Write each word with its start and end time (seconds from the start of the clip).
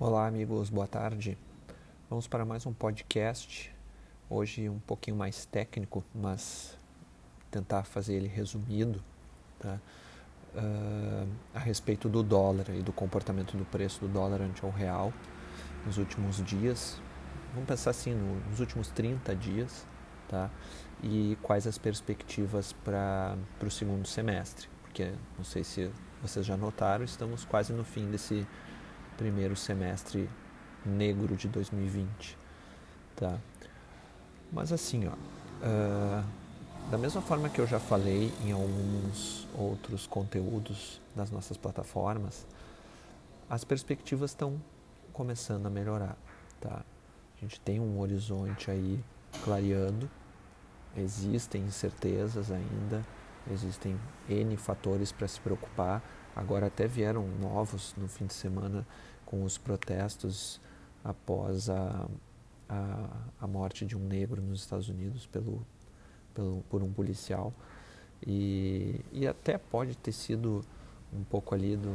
Olá, 0.00 0.28
amigos, 0.28 0.70
boa 0.70 0.86
tarde. 0.86 1.36
Vamos 2.08 2.28
para 2.28 2.44
mais 2.44 2.64
um 2.64 2.72
podcast. 2.72 3.74
Hoje 4.30 4.68
um 4.68 4.78
pouquinho 4.78 5.16
mais 5.16 5.44
técnico, 5.44 6.04
mas 6.14 6.78
tentar 7.50 7.82
fazer 7.82 8.14
ele 8.14 8.28
resumido, 8.28 9.02
tá? 9.58 9.80
Uh, 10.54 11.28
a 11.52 11.58
respeito 11.58 12.08
do 12.08 12.22
dólar 12.22 12.66
e 12.68 12.80
do 12.80 12.92
comportamento 12.92 13.56
do 13.56 13.64
preço 13.64 13.98
do 13.98 14.06
dólar 14.06 14.40
ante 14.40 14.64
o 14.64 14.70
real 14.70 15.12
nos 15.84 15.98
últimos 15.98 16.36
dias. 16.44 17.02
Vamos 17.52 17.66
pensar 17.66 17.90
assim, 17.90 18.14
nos 18.48 18.60
últimos 18.60 18.92
30 18.92 19.34
dias, 19.34 19.84
tá? 20.28 20.48
E 21.02 21.36
quais 21.42 21.66
as 21.66 21.76
perspectivas 21.76 22.72
para 22.72 23.36
o 23.60 23.68
segundo 23.68 24.06
semestre, 24.06 24.68
porque 24.80 25.12
não 25.36 25.44
sei 25.44 25.64
se 25.64 25.90
vocês 26.22 26.46
já 26.46 26.56
notaram, 26.56 27.04
estamos 27.04 27.44
quase 27.44 27.72
no 27.72 27.82
fim 27.82 28.08
desse 28.08 28.46
primeiro 29.18 29.56
semestre 29.56 30.30
negro 30.86 31.36
de 31.36 31.48
2020, 31.48 32.38
tá? 33.16 33.38
Mas 34.50 34.72
assim, 34.72 35.06
ó, 35.08 35.12
uh, 35.12 36.24
da 36.90 36.96
mesma 36.96 37.20
forma 37.20 37.48
que 37.50 37.60
eu 37.60 37.66
já 37.66 37.80
falei 37.80 38.32
em 38.42 38.52
alguns 38.52 39.46
outros 39.54 40.06
conteúdos 40.06 41.02
das 41.14 41.30
nossas 41.30 41.56
plataformas, 41.56 42.46
as 43.50 43.64
perspectivas 43.64 44.30
estão 44.30 44.58
começando 45.12 45.66
a 45.66 45.70
melhorar, 45.70 46.16
tá? 46.60 46.84
A 47.36 47.40
gente 47.40 47.60
tem 47.60 47.80
um 47.80 47.98
horizonte 47.98 48.70
aí 48.70 49.04
clareando, 49.44 50.08
existem 50.96 51.62
incertezas 51.62 52.52
ainda, 52.52 53.04
existem 53.50 53.98
N 54.28 54.56
fatores 54.56 55.10
para 55.10 55.26
se 55.26 55.40
preocupar. 55.40 56.02
Agora 56.34 56.66
até 56.66 56.86
vieram 56.86 57.26
novos 57.40 57.94
no 57.96 58.08
fim 58.08 58.26
de 58.26 58.34
semana 58.34 58.86
com 59.28 59.44
os 59.44 59.58
protestos 59.58 60.58
após 61.04 61.68
a, 61.68 62.08
a, 62.66 63.08
a 63.42 63.46
morte 63.46 63.84
de 63.84 63.94
um 63.94 64.00
negro 64.00 64.40
nos 64.40 64.60
Estados 64.60 64.88
Unidos 64.88 65.26
pelo, 65.26 65.66
pelo, 66.32 66.64
por 66.70 66.82
um 66.82 66.90
policial. 66.90 67.52
E, 68.26 68.98
e 69.12 69.26
até 69.26 69.58
pode 69.58 69.98
ter 69.98 70.12
sido 70.12 70.64
um 71.12 71.22
pouco 71.24 71.54
ali 71.54 71.76
do, 71.76 71.94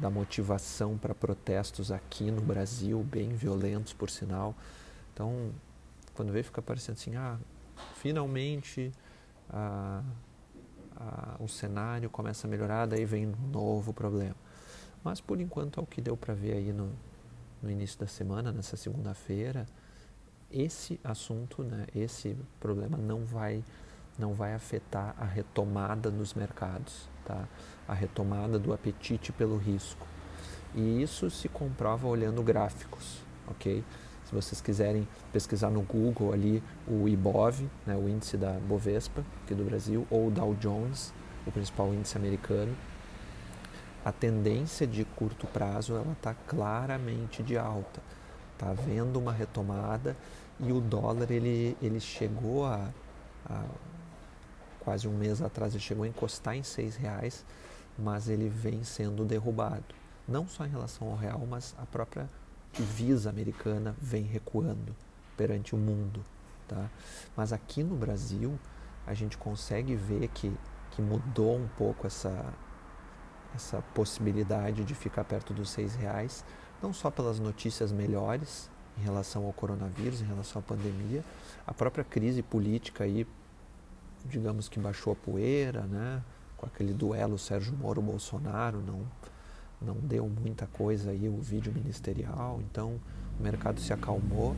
da 0.00 0.10
motivação 0.10 0.98
para 0.98 1.14
protestos 1.14 1.92
aqui 1.92 2.28
no 2.28 2.40
Brasil, 2.40 3.04
bem 3.04 3.28
violentos 3.28 3.92
por 3.92 4.10
sinal. 4.10 4.52
Então, 5.14 5.52
quando 6.12 6.32
vê, 6.32 6.42
fica 6.42 6.60
parecendo 6.60 6.98
assim, 6.98 7.14
ah, 7.14 7.38
finalmente 7.94 8.92
a, 9.48 10.02
a, 10.96 11.36
o 11.38 11.46
cenário 11.46 12.10
começa 12.10 12.48
a 12.48 12.50
melhorar, 12.50 12.86
daí 12.86 13.04
vem 13.04 13.28
um 13.28 13.48
novo 13.52 13.92
problema. 13.92 14.47
Mas 15.02 15.20
por 15.20 15.40
enquanto, 15.40 15.80
ao 15.80 15.86
que 15.86 16.00
deu 16.00 16.16
para 16.16 16.34
ver 16.34 16.54
aí 16.54 16.72
no, 16.72 16.90
no 17.62 17.70
início 17.70 17.98
da 17.98 18.06
semana, 18.06 18.52
nessa 18.52 18.76
segunda-feira, 18.76 19.66
esse 20.50 20.98
assunto, 21.04 21.62
né, 21.62 21.86
esse 21.94 22.36
problema 22.58 22.96
não 22.96 23.24
vai 23.24 23.62
não 24.18 24.32
vai 24.32 24.52
afetar 24.52 25.14
a 25.16 25.24
retomada 25.24 26.10
nos 26.10 26.34
mercados, 26.34 27.08
tá? 27.24 27.46
A 27.86 27.94
retomada 27.94 28.58
do 28.58 28.72
apetite 28.72 29.30
pelo 29.30 29.56
risco. 29.56 30.04
E 30.74 31.00
isso 31.00 31.30
se 31.30 31.48
comprova 31.48 32.08
olhando 32.08 32.42
gráficos, 32.42 33.22
ok? 33.46 33.84
Se 34.24 34.34
vocês 34.34 34.60
quiserem 34.60 35.08
pesquisar 35.32 35.70
no 35.70 35.82
Google 35.82 36.32
ali 36.32 36.62
o 36.86 37.08
IBOV, 37.08 37.70
né, 37.86 37.96
o 37.96 38.08
índice 38.08 38.36
da 38.36 38.52
Bovespa 38.54 39.24
aqui 39.44 39.54
do 39.54 39.64
Brasil, 39.64 40.06
ou 40.10 40.26
o 40.26 40.30
Dow 40.30 40.54
Jones, 40.56 41.14
o 41.46 41.52
principal 41.52 41.94
índice 41.94 42.18
americano, 42.18 42.76
a 44.08 44.12
tendência 44.12 44.86
de 44.86 45.04
curto 45.04 45.46
prazo 45.46 45.94
ela 45.94 46.12
está 46.12 46.32
claramente 46.32 47.42
de 47.42 47.58
alta. 47.58 48.00
Está 48.54 48.70
havendo 48.70 49.18
uma 49.18 49.32
retomada 49.32 50.16
e 50.58 50.72
o 50.72 50.80
dólar 50.80 51.30
ele, 51.30 51.76
ele 51.82 52.00
chegou 52.00 52.64
a, 52.64 52.88
a 53.44 53.64
quase 54.80 55.06
um 55.06 55.12
mês 55.12 55.42
atrás 55.42 55.74
ele 55.74 55.82
chegou 55.82 56.04
a 56.04 56.08
encostar 56.08 56.56
em 56.56 56.62
seis 56.62 56.96
reais, 56.96 57.44
mas 57.98 58.30
ele 58.30 58.48
vem 58.48 58.82
sendo 58.82 59.26
derrubado. 59.26 59.94
Não 60.26 60.48
só 60.48 60.64
em 60.64 60.70
relação 60.70 61.10
ao 61.10 61.16
real, 61.16 61.46
mas 61.46 61.74
a 61.76 61.84
própria 61.84 62.30
divisa 62.72 63.28
americana 63.28 63.94
vem 64.00 64.22
recuando 64.22 64.96
perante 65.36 65.74
o 65.74 65.78
mundo. 65.78 66.24
Tá? 66.66 66.88
Mas 67.36 67.52
aqui 67.52 67.82
no 67.82 67.94
Brasil, 67.94 68.58
a 69.06 69.12
gente 69.12 69.36
consegue 69.36 69.94
ver 69.94 70.28
que, 70.28 70.50
que 70.92 71.02
mudou 71.02 71.56
um 71.56 71.68
pouco 71.76 72.06
essa, 72.06 72.54
essa 73.54 73.82
possibilidade 73.94 74.84
de 74.84 74.94
ficar 74.94 75.24
perto 75.24 75.52
dos 75.52 75.70
seis 75.70 75.94
reais, 75.94 76.44
não 76.82 76.92
só 76.92 77.10
pelas 77.10 77.38
notícias 77.38 77.90
melhores 77.90 78.70
em 78.98 79.02
relação 79.02 79.44
ao 79.44 79.52
coronavírus, 79.52 80.20
em 80.20 80.24
relação 80.24 80.60
à 80.60 80.62
pandemia, 80.62 81.24
a 81.66 81.72
própria 81.72 82.04
crise 82.04 82.42
política 82.42 83.04
aí, 83.04 83.26
digamos 84.24 84.68
que 84.68 84.78
baixou 84.78 85.12
a 85.12 85.16
poeira, 85.16 85.82
né? 85.82 86.22
Com 86.56 86.66
aquele 86.66 86.92
duelo 86.92 87.38
Sérgio 87.38 87.76
Moro-Bolsonaro, 87.76 88.80
não, 88.80 89.02
não 89.80 89.94
deu 89.94 90.28
muita 90.28 90.66
coisa 90.66 91.10
aí 91.10 91.28
o 91.28 91.40
vídeo 91.40 91.72
ministerial, 91.72 92.60
então 92.68 93.00
o 93.38 93.42
mercado 93.42 93.80
se 93.80 93.92
acalmou. 93.92 94.56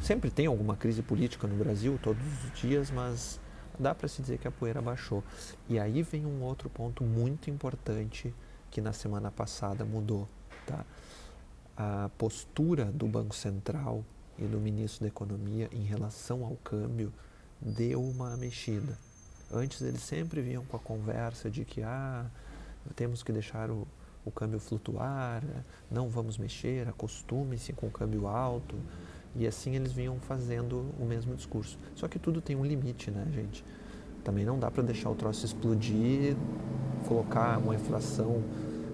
Sempre 0.00 0.30
tem 0.30 0.46
alguma 0.46 0.76
crise 0.76 1.02
política 1.02 1.46
no 1.46 1.56
Brasil, 1.56 1.98
todos 2.02 2.22
os 2.44 2.58
dias, 2.58 2.90
mas 2.90 3.38
dá 3.78 3.94
para 3.94 4.08
se 4.08 4.20
dizer 4.20 4.38
que 4.38 4.48
a 4.48 4.50
poeira 4.50 4.82
baixou. 4.82 5.22
E 5.68 5.78
aí 5.78 6.02
vem 6.02 6.26
um 6.26 6.42
outro 6.42 6.68
ponto 6.68 7.04
muito 7.04 7.50
importante 7.50 8.34
que 8.70 8.80
na 8.80 8.92
semana 8.92 9.30
passada 9.30 9.84
mudou. 9.84 10.28
Tá? 10.66 10.84
A 11.76 12.10
postura 12.18 12.86
do 12.86 13.06
Banco 13.06 13.34
Central 13.34 14.04
e 14.38 14.44
do 14.44 14.58
ministro 14.58 15.02
da 15.02 15.08
Economia 15.08 15.68
em 15.72 15.82
relação 15.82 16.44
ao 16.44 16.56
câmbio 16.56 17.12
deu 17.60 18.02
uma 18.02 18.36
mexida. 18.36 18.98
Antes 19.52 19.80
eles 19.80 20.02
sempre 20.02 20.40
vinham 20.42 20.64
com 20.64 20.76
a 20.76 20.80
conversa 20.80 21.50
de 21.50 21.64
que 21.64 21.82
ah, 21.82 22.26
temos 22.94 23.22
que 23.22 23.32
deixar 23.32 23.70
o, 23.70 23.86
o 24.24 24.30
câmbio 24.30 24.60
flutuar, 24.60 25.42
não 25.90 26.08
vamos 26.08 26.36
mexer, 26.36 26.86
acostume-se 26.88 27.72
com 27.72 27.86
o 27.86 27.90
câmbio 27.90 28.26
alto. 28.26 28.76
E 29.36 29.46
assim 29.46 29.76
eles 29.76 29.92
vinham 29.92 30.18
fazendo 30.20 30.94
o 30.98 31.04
mesmo 31.04 31.34
discurso. 31.34 31.78
Só 31.94 32.08
que 32.08 32.18
tudo 32.18 32.40
tem 32.40 32.56
um 32.56 32.64
limite, 32.64 33.10
né, 33.10 33.26
gente? 33.32 33.64
Também 34.24 34.44
não 34.44 34.58
dá 34.58 34.70
para 34.70 34.82
deixar 34.82 35.10
o 35.10 35.14
troço 35.14 35.44
explodir, 35.44 36.36
colocar 37.06 37.58
uma 37.58 37.74
inflação 37.74 38.42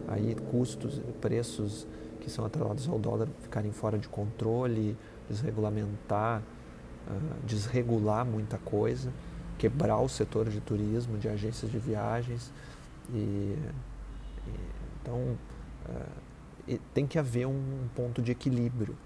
aí, 0.09 0.37
custos, 0.50 1.00
preços 1.21 1.87
que 2.21 2.31
são 2.31 2.44
atrelados 2.44 2.89
ao 2.89 2.99
dólar 2.99 3.28
ficarem 3.43 3.73
fora 3.73 3.99
de 3.99 4.09
controle, 4.09 4.97
desregulamentar, 5.28 6.41
uh, 6.41 7.47
desregular 7.47 8.25
muita 8.25 8.59
coisa, 8.59 9.12
quebrar 9.59 9.99
o 9.99 10.09
setor 10.09 10.49
de 10.49 10.61
turismo, 10.61 11.19
de 11.19 11.28
agências 11.28 11.71
de 11.71 11.78
viagens. 11.78 12.50
E, 13.11 13.17
e 13.17 13.59
então 15.03 15.37
uh, 15.87 16.78
tem 16.94 17.06
que 17.06 17.19
haver 17.19 17.47
um 17.47 17.89
ponto 17.94 18.23
de 18.23 18.33
equilíbrio 18.33 18.97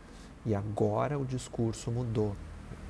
e 0.48 0.54
agora 0.54 1.18
o 1.18 1.26
discurso 1.26 1.90
mudou. 1.90 2.34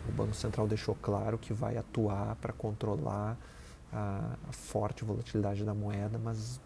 O 0.08 0.12
Banco 0.12 0.32
Central 0.32 0.68
deixou 0.68 0.94
claro 0.94 1.36
que 1.36 1.52
vai 1.52 1.76
atuar 1.76 2.36
para 2.36 2.52
controlar 2.52 3.36
a, 3.92 4.36
a, 4.48 4.52
forte 4.52 5.04
volatilidade 5.04 5.64
da 5.64 5.74
moeda, 5.74 6.20
mas 6.22 6.60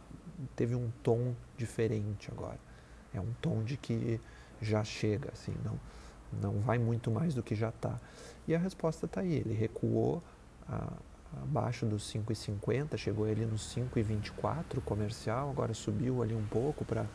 teve 0.54 0.74
um 0.74 0.90
tom 1.02 1.34
diferente 1.56 2.30
agora. 2.30 2.58
É 3.14 3.18
um 3.18 3.32
tom 3.40 3.62
de 3.62 3.78
que 3.78 4.20
já 4.60 4.84
chega, 4.84 5.30
assim, 5.32 5.54
não, 5.64 5.80
não 6.42 6.60
vai 6.60 6.76
muito 6.76 7.10
mais 7.10 7.34
do 7.34 7.42
que 7.42 7.54
já 7.54 7.70
está. 7.70 7.98
E 8.46 8.54
a 8.54 8.58
resposta 8.58 9.06
está 9.06 9.22
aí. 9.22 9.36
Ele 9.36 9.54
recuou 9.54 10.22
a, 10.68 10.92
abaixo 11.42 11.86
dos 11.86 12.12
5,50, 12.12 12.98
chegou 12.98 13.24
ali 13.24 13.46
nos 13.46 13.74
5,24 13.74 14.82
comercial, 14.84 15.48
agora 15.48 15.72
subiu 15.72 16.22
ali 16.22 16.34
um 16.34 16.44
pouco 16.48 16.84
para 16.84 17.06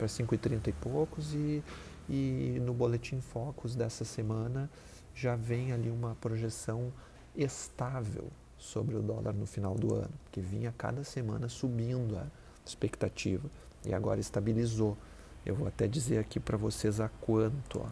5,30 0.00 0.68
e 0.68 0.72
poucos 0.72 1.34
e 1.34 1.62
e 2.08 2.58
no 2.60 2.72
Boletim 2.72 3.20
Focus 3.20 3.74
dessa 3.74 4.04
semana 4.04 4.70
já 5.14 5.36
vem 5.36 5.72
ali 5.72 5.90
uma 5.90 6.14
projeção 6.16 6.92
estável 7.36 8.28
sobre 8.58 8.96
o 8.96 9.02
dólar 9.02 9.32
no 9.32 9.46
final 9.46 9.74
do 9.74 9.94
ano, 9.94 10.12
que 10.30 10.40
vinha 10.40 10.72
cada 10.76 11.02
semana 11.02 11.48
subindo 11.48 12.16
a 12.16 12.26
expectativa 12.64 13.48
e 13.84 13.94
agora 13.94 14.20
estabilizou. 14.20 14.96
Eu 15.44 15.54
vou 15.54 15.66
até 15.66 15.88
dizer 15.88 16.18
aqui 16.18 16.38
para 16.38 16.56
vocês 16.56 17.00
a 17.00 17.08
quanto 17.08 17.80
ó, 17.80 17.88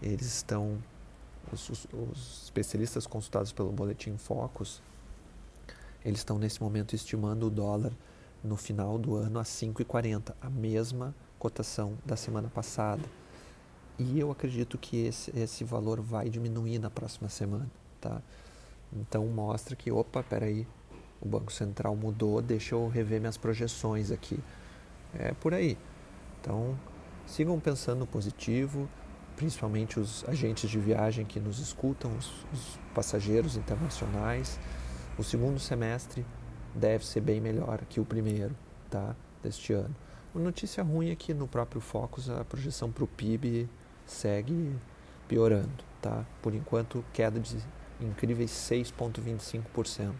eles 0.00 0.26
estão, 0.26 0.78
os, 1.52 1.68
os, 1.68 1.86
os 1.92 2.44
especialistas 2.44 3.06
consultados 3.06 3.52
pelo 3.52 3.72
Boletim 3.72 4.16
Focus, 4.16 4.80
eles 6.04 6.20
estão 6.20 6.38
nesse 6.38 6.62
momento 6.62 6.94
estimando 6.94 7.46
o 7.46 7.50
dólar 7.50 7.92
no 8.42 8.56
final 8.56 8.98
do 8.98 9.16
ano 9.16 9.38
a 9.38 9.42
5,40, 9.42 10.34
a 10.40 10.50
mesma 10.50 11.14
cotação 11.42 11.98
da 12.06 12.14
semana 12.14 12.48
passada. 12.48 13.02
E 13.98 14.20
eu 14.20 14.30
acredito 14.30 14.78
que 14.78 15.06
esse, 15.06 15.36
esse 15.36 15.64
valor 15.64 16.00
vai 16.00 16.30
diminuir 16.30 16.78
na 16.78 16.88
próxima 16.88 17.28
semana, 17.28 17.68
tá? 18.00 18.22
Então 18.92 19.26
mostra 19.26 19.74
que, 19.74 19.90
opa, 19.90 20.22
peraí, 20.22 20.64
o 21.20 21.28
Banco 21.28 21.52
Central 21.52 21.96
mudou, 21.96 22.40
deixa 22.40 22.76
eu 22.76 22.86
rever 22.86 23.18
minhas 23.18 23.36
projeções 23.36 24.12
aqui. 24.12 24.38
É 25.18 25.32
por 25.32 25.52
aí. 25.52 25.76
Então, 26.40 26.78
sigam 27.26 27.58
pensando 27.58 28.06
positivo, 28.06 28.88
principalmente 29.34 29.98
os 29.98 30.24
agentes 30.28 30.70
de 30.70 30.78
viagem 30.78 31.26
que 31.26 31.40
nos 31.40 31.58
escutam, 31.58 32.16
os, 32.16 32.30
os 32.52 32.78
passageiros 32.94 33.56
internacionais. 33.56 34.60
O 35.18 35.24
segundo 35.24 35.58
semestre 35.58 36.24
deve 36.72 37.04
ser 37.04 37.20
bem 37.20 37.40
melhor 37.40 37.80
que 37.88 37.98
o 37.98 38.04
primeiro, 38.04 38.54
tá? 38.88 39.16
Deste 39.42 39.72
ano. 39.72 39.94
A 40.34 40.38
notícia 40.38 40.82
ruim 40.82 41.10
é 41.10 41.16
que 41.16 41.34
no 41.34 41.46
próprio 41.46 41.80
Focus 41.80 42.30
a 42.30 42.44
projeção 42.44 42.90
para 42.90 43.04
o 43.04 43.06
PIB 43.06 43.68
segue 44.06 44.74
piorando, 45.28 45.84
tá? 46.00 46.24
Por 46.40 46.54
enquanto, 46.54 47.04
queda 47.12 47.38
de 47.38 47.56
incríveis 48.00 48.50
6,25%. 48.50 50.12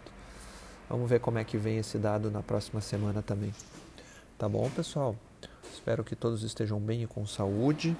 Vamos 0.89 1.09
ver 1.09 1.19
como 1.19 1.39
é 1.39 1.43
que 1.43 1.57
vem 1.57 1.77
esse 1.77 1.97
dado 1.97 2.29
na 2.29 2.43
próxima 2.43 2.79
semana 2.81 3.21
também. 3.21 3.53
Tá 4.37 4.47
bom, 4.47 4.69
pessoal? 4.69 5.15
Espero 5.73 6.03
que 6.03 6.15
todos 6.15 6.43
estejam 6.43 6.79
bem 6.79 7.03
e 7.03 7.07
com 7.07 7.25
saúde 7.25 7.95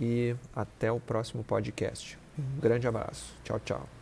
e 0.00 0.34
até 0.54 0.90
o 0.90 0.98
próximo 0.98 1.44
podcast. 1.44 2.18
Um 2.38 2.60
grande 2.60 2.86
abraço. 2.86 3.34
Tchau, 3.44 3.60
tchau. 3.60 4.01